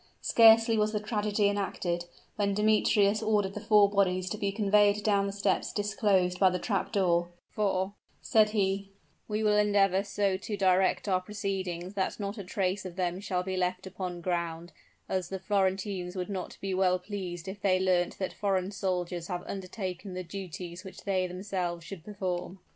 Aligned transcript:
Scarcely 0.23 0.79
was 0.79 0.93
the 0.93 0.99
tragedy 0.99 1.47
enacted, 1.47 2.05
when 2.35 2.55
Demetrius 2.55 3.21
ordered 3.21 3.53
the 3.53 3.59
four 3.61 3.87
bodies 3.87 4.31
to 4.31 4.37
be 4.39 4.51
conveyed 4.51 5.03
down 5.03 5.27
the 5.27 5.31
steps 5.31 5.71
disclosed 5.71 6.39
by 6.39 6.49
the 6.49 6.57
trap 6.57 6.91
door; 6.91 7.27
"for," 7.51 7.93
said 8.19 8.49
he, 8.49 8.89
"we 9.27 9.43
will 9.43 9.55
endeavor 9.55 10.03
so 10.03 10.37
to 10.37 10.57
direct 10.57 11.07
our 11.07 11.21
proceedings 11.21 11.93
that 11.93 12.19
not 12.19 12.39
a 12.39 12.43
trace 12.43 12.83
of 12.83 12.95
them 12.95 13.19
shall 13.19 13.43
be 13.43 13.55
left 13.55 13.85
upon 13.85 14.21
ground; 14.21 14.71
as 15.07 15.29
the 15.29 15.37
Florentines 15.37 16.15
would 16.15 16.29
not 16.31 16.57
be 16.61 16.73
well 16.73 16.97
pleased 16.97 17.47
if 17.47 17.61
they 17.61 17.79
learnt 17.79 18.17
that 18.17 18.33
foreign 18.33 18.71
soldiers 18.71 19.27
have 19.27 19.43
undertaken 19.45 20.15
the 20.15 20.23
duties 20.23 20.83
which 20.83 21.03
they 21.03 21.27
themselves 21.27 21.83
should 21.85 22.03
perform." 22.03 22.57